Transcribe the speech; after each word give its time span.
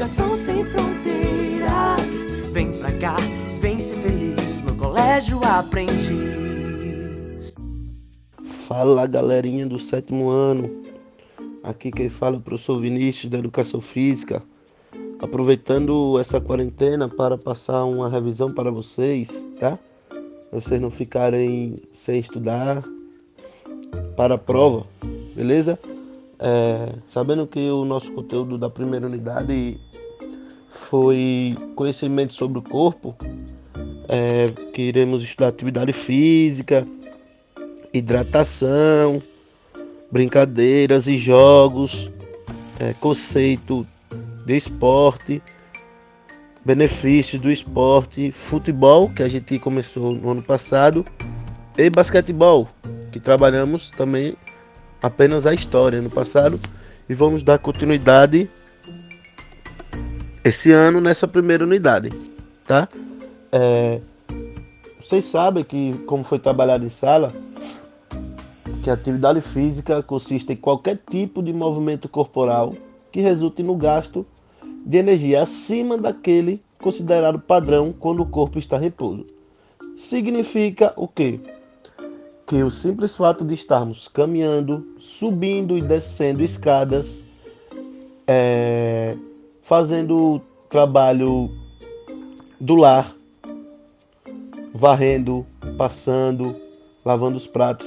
Educação 0.00 0.34
sem 0.34 0.64
fronteiras. 0.64 2.24
Vem 2.52 2.72
pra 2.72 2.90
cá, 2.92 3.16
vem 3.60 3.78
ser 3.78 3.96
feliz 3.96 4.62
no 4.62 4.74
colégio 4.74 5.38
aprendiz. 5.44 5.92
Fala 8.66 9.06
galerinha 9.06 9.66
do 9.66 9.78
sétimo 9.78 10.30
ano. 10.30 10.70
Aqui 11.62 11.90
quem 11.90 12.08
fala 12.08 12.36
é 12.36 12.38
o 12.38 12.40
professor 12.40 12.80
Vinícius 12.80 13.30
da 13.30 13.36
Educação 13.36 13.82
Física. 13.82 14.42
Aproveitando 15.20 16.18
essa 16.18 16.40
quarentena 16.40 17.06
para 17.06 17.36
passar 17.36 17.84
uma 17.84 18.08
revisão 18.08 18.50
para 18.50 18.70
vocês, 18.70 19.44
tá? 19.58 19.78
Vocês 20.50 20.80
não 20.80 20.90
ficarem 20.90 21.76
sem 21.90 22.18
estudar 22.18 22.82
para 24.16 24.36
a 24.36 24.38
prova, 24.38 24.86
beleza? 25.36 25.78
É, 26.38 26.94
sabendo 27.06 27.46
que 27.46 27.70
o 27.70 27.84
nosso 27.84 28.10
conteúdo 28.12 28.56
da 28.56 28.70
primeira 28.70 29.06
unidade 29.06 29.78
foi 30.90 31.56
conhecimento 31.76 32.34
sobre 32.34 32.58
o 32.58 32.62
corpo, 32.62 33.14
é, 34.08 34.48
que 34.74 34.82
iremos 34.82 35.22
estudar 35.22 35.46
atividade 35.46 35.92
física, 35.92 36.84
hidratação, 37.94 39.22
brincadeiras 40.10 41.06
e 41.06 41.16
jogos, 41.16 42.10
é, 42.80 42.92
conceito 42.94 43.86
de 44.44 44.56
esporte, 44.56 45.40
benefícios 46.64 47.40
do 47.40 47.52
esporte, 47.52 48.32
futebol, 48.32 49.08
que 49.10 49.22
a 49.22 49.28
gente 49.28 49.60
começou 49.60 50.12
no 50.12 50.30
ano 50.30 50.42
passado, 50.42 51.06
e 51.78 51.88
basquetebol, 51.88 52.68
que 53.12 53.20
trabalhamos 53.20 53.90
também 53.90 54.36
apenas 55.00 55.46
a 55.46 55.54
história 55.54 56.02
no 56.02 56.10
passado 56.10 56.58
e 57.08 57.14
vamos 57.14 57.44
dar 57.44 57.60
continuidade 57.60 58.50
esse 60.44 60.72
ano 60.72 61.00
nessa 61.00 61.28
primeira 61.28 61.64
unidade, 61.64 62.10
tá? 62.66 62.88
É, 63.52 64.00
vocês 65.04 65.24
sabem 65.24 65.64
que 65.64 65.94
como 66.06 66.24
foi 66.24 66.38
trabalhado 66.38 66.84
em 66.84 66.90
sala, 66.90 67.32
que 68.82 68.88
a 68.88 68.94
atividade 68.94 69.40
física 69.40 70.02
consiste 70.02 70.52
em 70.52 70.56
qualquer 70.56 70.98
tipo 71.10 71.42
de 71.42 71.52
movimento 71.52 72.08
corporal 72.08 72.72
que 73.12 73.20
resulte 73.20 73.62
no 73.62 73.76
gasto 73.76 74.24
de 74.86 74.96
energia 74.96 75.42
acima 75.42 75.98
daquele 75.98 76.62
considerado 76.78 77.38
padrão 77.40 77.92
quando 77.92 78.22
o 78.22 78.26
corpo 78.26 78.58
está 78.58 78.78
em 78.78 78.82
repouso. 78.82 79.26
Significa 79.96 80.94
o 80.96 81.06
quê? 81.06 81.40
Que 82.46 82.62
o 82.62 82.70
simples 82.70 83.14
fato 83.14 83.44
de 83.44 83.54
estarmos 83.54 84.08
caminhando, 84.08 84.86
subindo 84.98 85.76
e 85.76 85.82
descendo 85.82 86.42
escadas, 86.42 87.22
é, 88.26 89.16
fazendo 89.70 90.42
trabalho 90.68 91.48
do 92.60 92.74
lar, 92.74 93.14
varrendo, 94.74 95.46
passando, 95.78 96.56
lavando 97.04 97.36
os 97.36 97.46
pratos, 97.46 97.86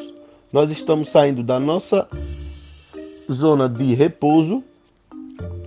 nós 0.53 0.71
estamos 0.71 1.09
saindo 1.09 1.43
da 1.43 1.59
nossa 1.59 2.07
zona 3.29 3.67
de 3.67 3.93
repouso 3.95 4.63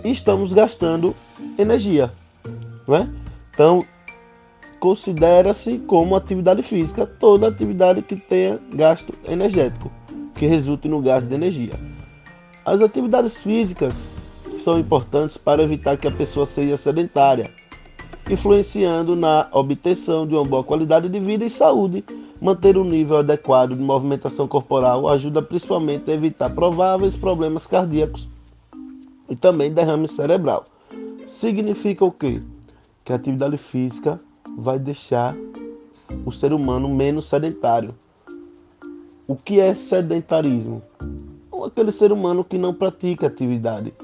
e 0.02 0.10
estamos 0.10 0.54
gastando 0.54 1.14
energia, 1.58 2.10
não 2.88 2.96
é? 2.96 3.06
Então, 3.52 3.84
considera-se 4.80 5.76
como 5.80 6.16
atividade 6.16 6.62
física 6.62 7.06
toda 7.06 7.48
atividade 7.48 8.00
que 8.00 8.16
tenha 8.16 8.58
gasto 8.74 9.12
energético, 9.28 9.92
que 10.34 10.46
resulte 10.46 10.88
no 10.88 11.02
gasto 11.02 11.28
de 11.28 11.34
energia. 11.34 11.74
As 12.64 12.80
atividades 12.80 13.36
físicas 13.36 14.10
são 14.66 14.80
importantes 14.80 15.36
para 15.36 15.62
evitar 15.62 15.96
que 15.96 16.08
a 16.08 16.10
pessoa 16.10 16.44
seja 16.44 16.76
sedentária, 16.76 17.52
influenciando 18.28 19.14
na 19.14 19.46
obtenção 19.52 20.26
de 20.26 20.34
uma 20.34 20.44
boa 20.44 20.64
qualidade 20.64 21.08
de 21.08 21.20
vida 21.20 21.44
e 21.44 21.50
saúde 21.50 22.04
Manter 22.40 22.76
um 22.76 22.84
nível 22.84 23.16
adequado 23.16 23.74
de 23.74 23.80
movimentação 23.80 24.46
corporal 24.46 25.08
ajuda 25.08 25.40
principalmente 25.40 26.10
a 26.10 26.14
evitar 26.14 26.50
prováveis 26.50 27.16
problemas 27.16 27.66
cardíacos 27.66 28.28
e 29.28 29.34
também 29.34 29.72
derrame 29.72 30.06
cerebral. 30.06 30.66
Significa 31.26 32.04
o 32.04 32.12
quê? 32.12 32.42
Que 33.04 33.12
a 33.12 33.16
atividade 33.16 33.56
física 33.56 34.20
vai 34.58 34.78
deixar 34.78 35.34
o 36.26 36.30
ser 36.30 36.52
humano 36.52 36.88
menos 36.90 37.26
sedentário. 37.26 37.94
O 39.26 39.34
que 39.34 39.60
é 39.60 39.72
sedentarismo? 39.72 40.82
Aquele 41.64 41.90
ser 41.90 42.12
humano 42.12 42.44
que 42.44 42.58
não 42.58 42.74
pratica 42.74 43.28
atividade. 43.28 43.94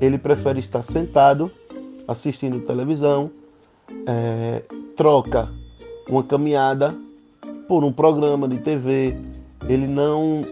Ele 0.00 0.18
prefere 0.18 0.58
estar 0.60 0.82
sentado, 0.82 1.50
assistindo 2.06 2.60
televisão, 2.60 3.30
é, 4.06 4.62
troca 4.96 5.48
uma 6.08 6.22
caminhada 6.22 6.96
por 7.66 7.84
um 7.84 7.92
programa 7.92 8.48
de 8.48 8.58
TV, 8.58 9.16
ele 9.68 9.86
não 9.86 10.44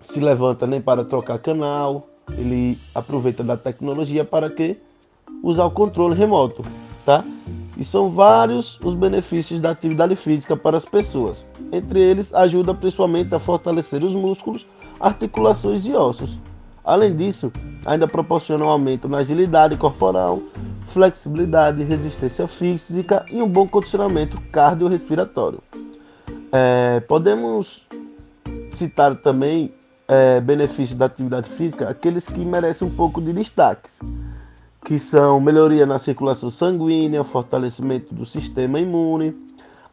se 0.00 0.20
levanta 0.20 0.66
nem 0.66 0.80
para 0.80 1.04
trocar 1.04 1.38
canal, 1.38 2.08
ele 2.36 2.78
aproveita 2.94 3.42
da 3.42 3.56
tecnologia 3.56 4.24
para 4.24 4.48
que 4.48 4.76
usar 5.42 5.64
o 5.64 5.70
controle 5.70 6.14
remoto, 6.14 6.62
tá? 7.04 7.24
E 7.76 7.84
são 7.84 8.10
vários 8.10 8.78
os 8.82 8.94
benefícios 8.94 9.60
da 9.60 9.70
atividade 9.70 10.16
física 10.16 10.56
para 10.56 10.76
as 10.76 10.84
pessoas. 10.84 11.44
Entre 11.70 12.00
eles, 12.00 12.34
ajuda 12.34 12.74
principalmente 12.74 13.34
a 13.34 13.38
fortalecer 13.38 14.02
os 14.02 14.14
músculos, 14.14 14.66
articulações 14.98 15.86
e 15.86 15.92
ossos. 15.92 16.38
Além 16.88 17.14
disso, 17.14 17.52
ainda 17.84 18.08
proporciona 18.08 18.64
um 18.64 18.68
aumento 18.70 19.10
na 19.10 19.18
agilidade 19.18 19.76
corporal, 19.76 20.40
flexibilidade, 20.86 21.84
resistência 21.84 22.48
física 22.48 23.26
e 23.30 23.42
um 23.42 23.46
bom 23.46 23.68
condicionamento 23.68 24.40
cardiorrespiratório. 24.50 25.58
É, 26.50 27.00
podemos 27.00 27.86
citar 28.72 29.14
também 29.16 29.70
é, 30.08 30.40
benefícios 30.40 30.98
da 30.98 31.04
atividade 31.04 31.50
física, 31.50 31.90
aqueles 31.90 32.26
que 32.26 32.42
merecem 32.42 32.88
um 32.88 32.90
pouco 32.90 33.20
de 33.20 33.34
destaque, 33.34 33.90
que 34.82 34.98
são 34.98 35.38
melhoria 35.42 35.84
na 35.84 35.98
circulação 35.98 36.50
sanguínea, 36.50 37.22
fortalecimento 37.22 38.14
do 38.14 38.24
sistema 38.24 38.80
imune, 38.80 39.36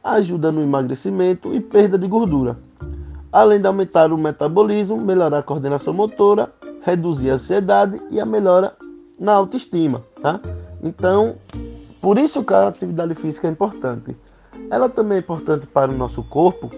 ajuda 0.02 0.50
no 0.50 0.64
emagrecimento 0.64 1.54
e 1.54 1.60
perda 1.60 1.98
de 1.98 2.08
gordura, 2.08 2.56
além 3.34 3.60
de 3.60 3.68
aumentar 3.68 4.14
o 4.14 4.18
metabolismo, 4.18 4.96
melhorar 4.96 5.40
a 5.40 5.44
coordenação 5.44 5.94
motora, 5.94 6.54
reduzir 6.85 7.31
a 7.31 7.34
ansiedade 7.34 8.00
e 8.12 8.19
a 8.19 8.25
melhora 8.25 8.75
na 9.19 9.34
autoestima, 9.34 10.03
tá? 10.22 10.40
Então, 10.84 11.35
por 12.00 12.19
isso 12.19 12.44
que 12.44 12.53
a 12.53 12.68
atividade 12.68 13.16
física 13.16 13.47
é 13.47 13.51
importante. 13.51 14.16
Ela 14.69 14.88
também 14.88 15.18
é 15.18 15.19
importante 15.19 15.66
para 15.66 15.91
o 15.91 15.97
nosso 15.97 16.22
corpo 16.23 16.72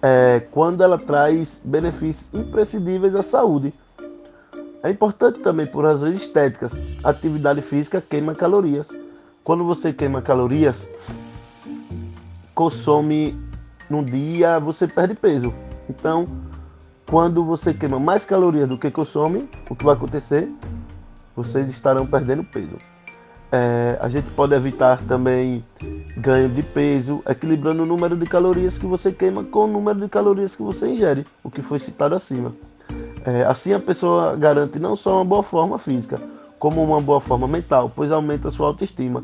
é, 0.00 0.46
quando 0.52 0.82
ela 0.82 0.96
traz 0.96 1.60
benefícios 1.64 2.32
imprescindíveis 2.32 3.16
à 3.16 3.22
saúde. 3.22 3.74
É 4.80 4.90
importante 4.90 5.40
também 5.40 5.66
por 5.66 5.84
razões 5.84 6.16
estéticas. 6.16 6.80
A 7.02 7.10
atividade 7.10 7.62
física 7.62 8.00
queima 8.00 8.32
calorias. 8.32 8.92
Quando 9.42 9.64
você 9.64 9.92
queima 9.92 10.22
calorias, 10.22 10.86
consome 12.54 13.34
no 13.90 14.04
dia, 14.04 14.60
você 14.60 14.86
perde 14.86 15.14
peso. 15.14 15.52
Então, 15.88 16.43
quando 17.14 17.44
você 17.44 17.72
queima 17.72 18.00
mais 18.00 18.24
calorias 18.24 18.68
do 18.68 18.76
que 18.76 18.90
consome, 18.90 19.48
o 19.70 19.76
que 19.76 19.84
vai 19.84 19.94
acontecer? 19.94 20.52
Vocês 21.36 21.68
estarão 21.68 22.04
perdendo 22.04 22.42
peso. 22.42 22.76
É, 23.52 23.96
a 24.00 24.08
gente 24.08 24.28
pode 24.32 24.52
evitar 24.52 25.00
também 25.02 25.64
ganho 26.16 26.48
de 26.48 26.60
peso, 26.60 27.22
equilibrando 27.28 27.84
o 27.84 27.86
número 27.86 28.16
de 28.16 28.26
calorias 28.26 28.78
que 28.78 28.84
você 28.84 29.12
queima 29.12 29.44
com 29.44 29.60
o 29.60 29.68
número 29.68 30.00
de 30.00 30.08
calorias 30.08 30.56
que 30.56 30.62
você 30.62 30.88
ingere, 30.88 31.24
o 31.44 31.48
que 31.48 31.62
foi 31.62 31.78
citado 31.78 32.16
acima. 32.16 32.52
É, 33.24 33.44
assim 33.44 33.72
a 33.72 33.78
pessoa 33.78 34.34
garante 34.34 34.80
não 34.80 34.96
só 34.96 35.18
uma 35.18 35.24
boa 35.24 35.44
forma 35.44 35.78
física, 35.78 36.18
como 36.58 36.82
uma 36.82 37.00
boa 37.00 37.20
forma 37.20 37.46
mental, 37.46 37.92
pois 37.94 38.10
aumenta 38.10 38.50
sua 38.50 38.66
autoestima 38.66 39.22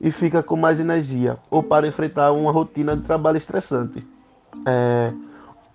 e 0.00 0.10
fica 0.10 0.42
com 0.42 0.56
mais 0.56 0.80
energia 0.80 1.36
ou 1.50 1.62
para 1.62 1.86
enfrentar 1.86 2.32
uma 2.32 2.50
rotina 2.50 2.96
de 2.96 3.02
trabalho 3.02 3.36
estressante. 3.36 4.02
É, 4.66 5.12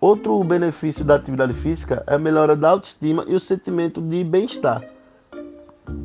outro 0.02 0.44
benefício 0.44 1.06
da 1.06 1.16
atividade 1.16 1.54
física 1.54 2.04
é 2.08 2.16
a 2.16 2.20
melhora 2.20 2.56
da 2.56 2.72
autoestima 2.72 3.24
e 3.28 3.36
o 3.36 3.40
sentimento 3.40 4.02
de 4.02 4.24
bem-estar, 4.24 4.84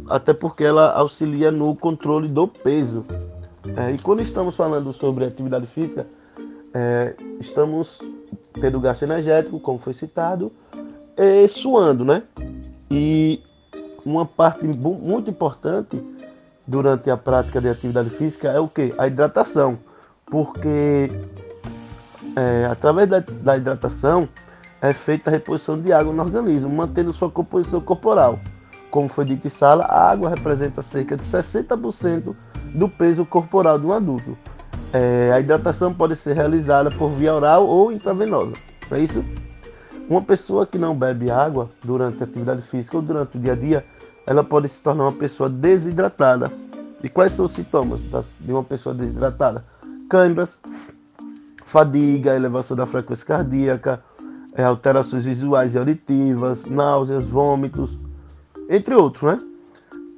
até 0.08 0.34
porque 0.34 0.62
ela 0.62 0.92
auxilia 0.92 1.50
no 1.50 1.74
controle 1.74 2.28
do 2.28 2.46
peso. 2.46 3.04
É, 3.76 3.92
e 3.92 3.98
quando 3.98 4.20
estamos 4.20 4.54
falando 4.54 4.92
sobre 4.92 5.24
atividade 5.24 5.66
física, 5.66 6.06
é, 6.74 7.14
estamos 7.40 8.00
tendo 8.60 8.78
gasto 8.78 9.02
energético, 9.02 9.58
como 9.58 9.78
foi 9.78 9.94
citado, 9.94 10.52
e 11.16 11.48
suando, 11.48 12.04
né? 12.04 12.22
E 12.90 13.42
uma 14.04 14.26
parte 14.26 14.66
muito 14.66 15.30
importante 15.30 16.00
durante 16.66 17.10
a 17.10 17.16
prática 17.16 17.60
de 17.60 17.68
atividade 17.68 18.10
física 18.10 18.48
é 18.48 18.60
o 18.60 18.68
que? 18.68 18.92
A 18.98 19.06
hidratação. 19.06 19.78
Porque 20.26 21.10
é, 22.34 22.66
através 22.66 23.08
da, 23.08 23.20
da 23.20 23.56
hidratação 23.56 24.28
é 24.80 24.92
feita 24.92 25.30
a 25.30 25.32
reposição 25.32 25.80
de 25.80 25.92
água 25.92 26.12
no 26.12 26.22
organismo, 26.22 26.74
mantendo 26.74 27.12
sua 27.12 27.30
composição 27.30 27.80
corporal. 27.80 28.38
Como 28.90 29.08
foi 29.08 29.24
dito 29.24 29.46
em 29.46 29.50
sala, 29.50 29.84
a 29.84 30.10
água 30.10 30.30
representa 30.30 30.82
cerca 30.82 31.16
de 31.16 31.24
60% 31.24 32.34
do 32.74 32.88
peso 32.88 33.24
corporal 33.24 33.78
de 33.78 33.86
um 33.86 33.92
adulto. 33.92 34.36
É, 34.92 35.32
a 35.34 35.40
hidratação 35.40 35.92
pode 35.92 36.16
ser 36.16 36.34
realizada 36.34 36.90
por 36.90 37.10
via 37.10 37.34
oral 37.34 37.66
ou 37.66 37.92
intravenosa, 37.92 38.54
não 38.90 38.96
é 38.96 39.00
isso? 39.00 39.24
Uma 40.08 40.22
pessoa 40.22 40.66
que 40.66 40.78
não 40.78 40.94
bebe 40.94 41.30
água 41.30 41.68
durante 41.82 42.22
a 42.22 42.24
atividade 42.24 42.62
física 42.62 42.96
ou 42.96 43.02
durante 43.02 43.36
o 43.36 43.40
dia 43.40 43.52
a 43.52 43.56
dia, 43.56 43.84
ela 44.24 44.44
pode 44.44 44.68
se 44.68 44.80
tornar 44.80 45.04
uma 45.04 45.12
pessoa 45.12 45.48
desidratada. 45.48 46.50
E 47.02 47.08
quais 47.08 47.32
são 47.32 47.44
os 47.44 47.52
sintomas 47.52 48.00
de 48.40 48.52
uma 48.52 48.62
pessoa 48.62 48.94
desidratada? 48.94 49.64
Câimbras, 50.08 50.60
fadiga, 51.66 52.34
elevação 52.34 52.76
da 52.76 52.86
frequência 52.86 53.26
cardíaca, 53.26 54.02
é, 54.54 54.62
alterações 54.62 55.24
visuais 55.24 55.74
e 55.74 55.78
auditivas, 55.78 56.64
náuseas, 56.64 57.26
vômitos, 57.26 57.98
entre 58.70 58.94
outros, 58.94 59.34
né? 59.34 59.40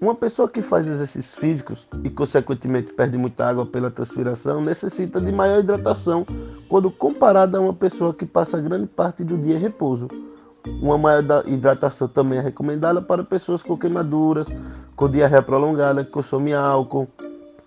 Uma 0.01 0.15
pessoa 0.15 0.49
que 0.49 0.63
faz 0.63 0.87
exercícios 0.87 1.35
físicos 1.35 1.89
e, 2.05 2.11
consequentemente, 2.11 2.93
perde 2.93 3.19
muita 3.19 3.45
água 3.49 3.67
pela 3.67 3.91
transpiração 3.91 4.61
necessita 4.61 5.21
de 5.21 5.33
maior 5.33 5.59
hidratação 5.59 6.25
quando 6.69 6.89
comparada 6.89 7.59
a 7.59 7.61
uma 7.61 7.75
pessoa 7.75 8.15
que 8.15 8.25
passa 8.25 8.61
grande 8.61 8.87
parte 8.87 9.25
do 9.25 9.37
dia 9.37 9.57
em 9.57 9.59
repouso. 9.59 10.07
Uma 10.81 10.97
maior 10.97 11.43
hidratação 11.47 12.07
também 12.07 12.39
é 12.39 12.43
recomendada 12.43 13.03
para 13.03 13.25
pessoas 13.25 13.61
com 13.61 13.77
queimaduras, 13.77 14.55
com 14.95 15.11
diarreia 15.11 15.43
prolongada, 15.43 16.05
que 16.05 16.11
consomem 16.13 16.55
álcool, 16.55 17.09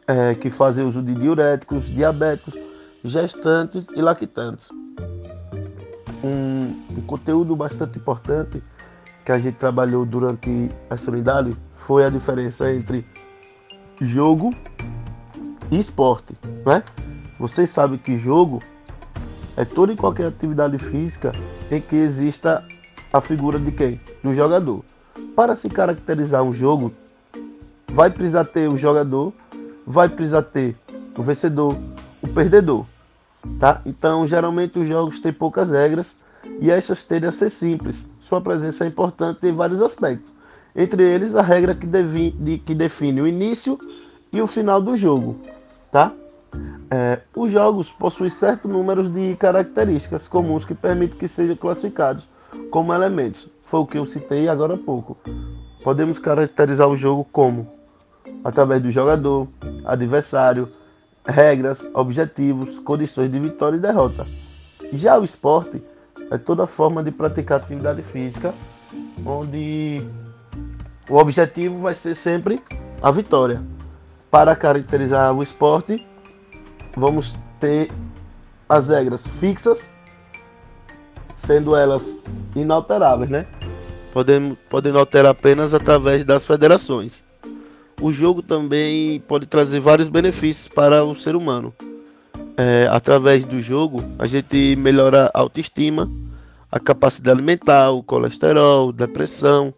é, 0.08 0.34
que 0.36 0.50
fazem 0.50 0.86
uso 0.86 1.02
de 1.02 1.14
diuréticos, 1.14 1.88
diabéticos, 1.88 2.58
gestantes 3.04 3.88
e 3.96 4.02
lactantes. 4.02 4.70
Um, 6.24 6.76
um 6.98 7.02
conteúdo 7.08 7.56
bastante 7.56 7.98
importante 7.98 8.62
que 9.26 9.32
a 9.32 9.40
gente 9.40 9.56
trabalhou 9.56 10.06
durante 10.06 10.70
essa 10.90 11.10
unidade 11.10 11.56
foi 11.74 12.06
a 12.06 12.10
diferença 12.10 12.72
entre 12.72 13.06
jogo 14.00 14.52
e 15.70 15.80
esporte, 15.80 16.36
né? 16.66 16.84
Vocês 17.40 17.70
sabem 17.70 17.98
que 17.98 18.18
jogo 18.18 18.60
é 19.58 19.66
toda 19.66 19.94
e 19.94 19.96
qualquer 19.96 20.28
atividade 20.28 20.78
física 20.78 21.32
em 21.70 21.82
que 21.82 21.96
exista 21.96 22.64
a 23.12 23.20
figura 23.20 23.60
de 23.60 23.72
quem? 23.72 24.00
Do 24.24 24.34
jogador. 24.34 24.84
Para 25.36 25.56
se 25.56 25.70
caracterizar 25.70 26.44
um 26.44 26.54
jogo, 26.54 26.94
vai 27.90 28.10
precisar 28.10 28.46
ter 28.46 28.70
o 28.70 28.78
jogador, 28.78 29.34
vai 29.86 30.08
precisar 30.08 30.44
ter 30.44 30.76
o 31.18 31.24
vencedor, 31.24 31.76
perdedor, 32.32 32.86
tá? 33.60 33.82
Então, 33.86 34.26
geralmente 34.26 34.80
os 34.80 34.88
jogos 34.88 35.20
têm 35.20 35.34
poucas 35.34 35.70
regras 35.70 36.18
e 36.60 36.72
essas 36.72 37.04
tendem 37.04 37.30
a 37.30 37.32
ser 37.32 37.50
simples. 37.50 38.10
Sua 38.22 38.42
presença 38.42 38.86
é 38.86 38.88
importante 38.88 39.46
em 39.46 39.52
vários 39.52 39.82
aspectos 39.82 40.32
entre 40.76 41.04
eles 41.04 41.36
a 41.36 41.42
regra 41.42 41.76
que, 41.76 41.86
devi, 41.86 42.32
de, 42.32 42.58
que 42.58 42.74
define 42.74 43.22
o 43.22 43.28
início 43.28 43.78
e 44.32 44.42
o 44.42 44.48
final 44.48 44.82
do 44.82 44.96
jogo. 44.96 45.38
Tá? 45.92 46.12
É, 46.90 47.20
os 47.36 47.52
jogos 47.52 47.90
possuem 47.90 48.30
certo 48.30 48.68
número 48.68 49.08
de 49.10 49.36
características 49.36 50.28
comuns 50.28 50.66
que 50.66 50.74
permitem 50.74 51.18
que 51.18 51.28
sejam 51.28 51.56
classificados 51.56 52.28
como 52.70 52.94
elementos. 52.94 53.50
Foi 53.68 53.80
o 53.80 53.86
que 53.86 53.98
eu 53.98 54.06
citei 54.06 54.48
agora 54.50 54.76
há 54.76 54.78
pouco. 54.78 55.18
Podemos 55.84 56.20
caracterizar 56.20 56.88
o 56.88 56.98
jogo 56.98 57.26
como 57.32 57.68
através 58.44 58.82
do 58.82 58.92
jogador, 58.92 59.48
adversário, 59.86 60.70
regras, 61.26 61.88
objetivos, 61.94 62.80
condições 62.80 63.32
de 63.32 63.40
vitória 63.40 63.78
e 63.78 63.80
derrota. 63.80 64.26
Já 64.94 65.18
o 65.18 65.24
esporte 65.24 65.82
é 66.30 66.38
toda 66.38 66.68
forma 66.68 67.04
de 67.04 67.12
praticar 67.12 67.60
atividade 67.60 68.02
física 68.02 68.54
onde 69.26 70.02
o 71.10 71.18
objetivo 71.18 71.80
vai 71.80 71.96
ser 71.96 72.16
sempre 72.16 72.62
a 73.02 73.12
vitória. 73.12 73.62
Para 74.30 74.56
caracterizar 74.56 75.34
o 75.34 75.44
esporte, 75.44 76.06
vamos 76.96 77.38
ter 77.60 77.92
as 78.68 78.88
regras 78.88 79.28
fixas, 79.28 79.92
sendo 81.38 81.76
elas 81.76 82.18
inalteráveis, 82.56 83.30
né? 83.30 83.46
Podemos, 84.14 84.58
podendo 84.70 85.00
alterar 85.00 85.32
apenas 85.32 85.74
através 85.74 86.24
das 86.24 86.46
federações. 86.46 87.24
O 88.02 88.12
jogo 88.12 88.42
também 88.42 89.20
pode 89.28 89.46
trazer 89.46 89.80
vários 89.80 90.10
benefícios 90.10 90.68
para 90.68 91.06
o 91.06 91.14
ser 91.14 91.36
humano. 91.36 91.72
É, 92.58 92.88
através 92.92 93.46
do 93.46 93.62
jogo, 93.62 94.04
a 94.18 94.26
gente 94.26 94.76
melhora 94.76 95.30
a 95.32 95.40
autoestima, 95.40 96.10
a 96.72 96.80
capacidade 96.80 97.44
mental, 97.44 98.00
o 98.00 98.04
colesterol, 98.04 98.92
depressão, 98.92 99.72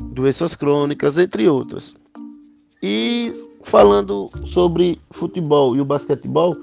doenças 0.00 0.54
crônicas, 0.54 1.18
entre 1.18 1.48
outras. 1.48 1.94
E 2.82 3.30
falando 3.62 4.30
sobre 4.46 4.98
futebol 5.10 5.76
e 5.76 5.82
o 5.82 5.84
basquetebol, 5.84 6.56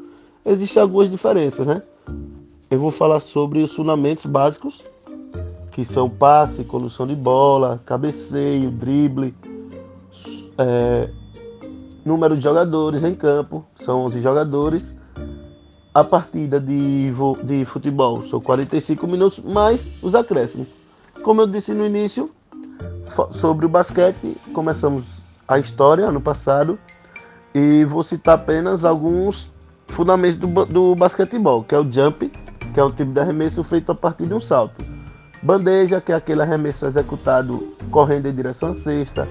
existem 0.44 0.82
algumas 0.82 1.12
diferenças, 1.12 1.68
né? 1.68 1.84
Eu 2.72 2.80
vou 2.80 2.90
falar 2.90 3.20
sobre 3.20 3.62
os 3.62 3.72
fundamentos 3.72 4.26
básicos, 4.26 4.84
que 5.72 5.86
são 5.86 6.10
passe, 6.10 6.64
condução 6.64 7.06
de 7.06 7.14
bola, 7.14 7.80
cabeceio, 7.86 8.72
drible, 8.72 9.34
é, 10.58 11.10
número 12.06 12.36
de 12.36 12.44
jogadores 12.44 13.04
em 13.04 13.14
campo, 13.14 13.66
são 13.76 14.02
11 14.06 14.22
jogadores. 14.22 14.96
A 15.94 16.04
partida 16.04 16.60
de, 16.60 17.12
de 17.44 17.66
futebol 17.66 18.26
são 18.26 18.40
45 18.40 19.08
minutos, 19.08 19.40
mais 19.40 19.90
os 20.02 20.14
acréscimos. 20.14 20.68
Como 21.24 21.42
eu 21.42 21.48
disse 21.48 21.74
no 21.74 21.86
início, 21.86 22.32
sobre 23.32 23.66
o 23.66 23.70
basquete, 23.70 24.38
começamos 24.54 25.24
a 25.48 25.58
história 25.58 26.06
ano 26.06 26.22
passado 26.22 26.78
e 27.54 27.84
vou 27.86 28.04
citar 28.04 28.36
apenas 28.36 28.86
alguns 28.86 29.52
fundamentos 29.88 30.36
do, 30.36 30.66
do 30.66 30.96
basquetebol, 30.96 31.64
que 31.64 31.74
é 31.74 31.80
o 31.80 31.92
jump, 31.92 32.30
que 32.74 32.80
é 32.80 32.84
um 32.84 32.92
tipo 32.92 33.12
de 33.12 33.20
arremesso 33.20 33.64
feito 33.64 33.92
a 33.92 33.96
partir 33.96 34.28
de 34.28 34.34
um 34.34 34.42
salto. 34.42 34.86
Bandeja, 35.42 36.02
que 36.02 36.12
é 36.12 36.16
aquele 36.16 36.42
arremesso 36.42 36.86
executado 36.86 37.76
correndo 37.90 38.28
em 38.28 38.34
direção 38.34 38.70
à 38.70 38.74
cesta. 38.74 39.28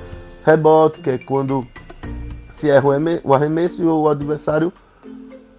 Rebote, 0.47 1.01
que 1.01 1.11
é 1.11 1.19
quando 1.19 1.67
se 2.53 2.71
erra 2.71 2.87
o 3.25 3.35
arremesso 3.35 3.83
e 3.83 3.85
o 3.85 4.09
adversário 4.09 4.73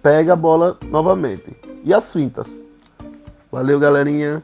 pega 0.02 0.32
a 0.32 0.36
bola 0.36 0.78
novamente. 0.84 1.54
E 1.84 1.92
as 1.92 2.10
fintas. 2.10 2.64
Valeu, 3.52 3.78
galerinha! 3.78 4.42